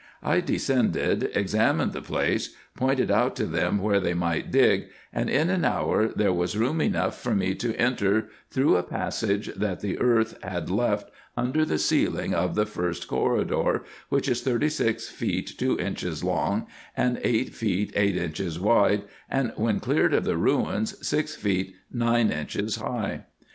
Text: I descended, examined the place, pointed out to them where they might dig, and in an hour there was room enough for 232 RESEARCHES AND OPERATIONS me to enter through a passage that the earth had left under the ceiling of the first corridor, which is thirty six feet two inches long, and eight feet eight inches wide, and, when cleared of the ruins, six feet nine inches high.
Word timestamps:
I 0.23 0.39
descended, 0.39 1.29
examined 1.35 1.93
the 1.93 2.01
place, 2.01 2.55
pointed 2.75 3.11
out 3.11 3.35
to 3.35 3.45
them 3.45 3.77
where 3.77 3.99
they 3.99 4.15
might 4.15 4.49
dig, 4.49 4.85
and 5.13 5.29
in 5.29 5.51
an 5.51 5.63
hour 5.63 6.07
there 6.07 6.33
was 6.33 6.57
room 6.57 6.81
enough 6.81 7.21
for 7.21 7.35
232 7.35 7.69
RESEARCHES 7.69 7.85
AND 7.85 7.97
OPERATIONS 7.99 8.25
me 8.25 8.25
to 8.25 8.25
enter 8.25 8.31
through 8.49 8.77
a 8.77 8.81
passage 8.99 9.55
that 9.55 9.79
the 9.81 9.99
earth 9.99 10.39
had 10.41 10.71
left 10.71 11.11
under 11.37 11.63
the 11.63 11.77
ceiling 11.77 12.33
of 12.33 12.55
the 12.55 12.65
first 12.65 13.07
corridor, 13.07 13.83
which 14.09 14.27
is 14.27 14.41
thirty 14.41 14.69
six 14.69 15.07
feet 15.07 15.53
two 15.59 15.77
inches 15.77 16.23
long, 16.23 16.65
and 16.97 17.19
eight 17.23 17.53
feet 17.53 17.93
eight 17.95 18.17
inches 18.17 18.59
wide, 18.59 19.03
and, 19.29 19.53
when 19.55 19.79
cleared 19.79 20.15
of 20.15 20.23
the 20.23 20.35
ruins, 20.35 20.95
six 21.07 21.35
feet 21.35 21.75
nine 21.93 22.31
inches 22.31 22.77
high. 22.77 23.25